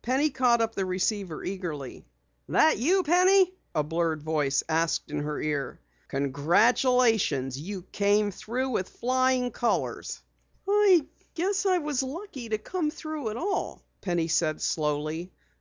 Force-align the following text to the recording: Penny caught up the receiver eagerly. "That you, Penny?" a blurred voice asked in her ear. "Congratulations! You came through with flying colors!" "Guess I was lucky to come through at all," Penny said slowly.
Penny 0.00 0.30
caught 0.30 0.60
up 0.60 0.76
the 0.76 0.86
receiver 0.86 1.42
eagerly. 1.42 2.06
"That 2.48 2.78
you, 2.78 3.02
Penny?" 3.02 3.52
a 3.74 3.82
blurred 3.82 4.22
voice 4.22 4.62
asked 4.68 5.10
in 5.10 5.18
her 5.24 5.40
ear. 5.40 5.80
"Congratulations! 6.06 7.58
You 7.58 7.82
came 7.90 8.30
through 8.30 8.68
with 8.68 8.88
flying 8.88 9.50
colors!" 9.50 10.22
"Guess 11.34 11.66
I 11.66 11.78
was 11.78 12.00
lucky 12.04 12.48
to 12.50 12.58
come 12.58 12.92
through 12.92 13.30
at 13.30 13.36
all," 13.36 13.82
Penny 14.02 14.28
said 14.28 14.62
slowly. 14.62 15.32